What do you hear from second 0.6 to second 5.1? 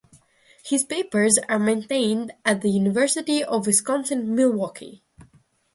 His papers are maintained at the University of Wisconsin-Milwaukee.